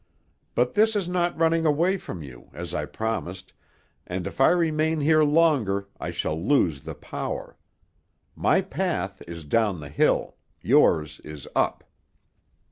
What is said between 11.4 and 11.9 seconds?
up."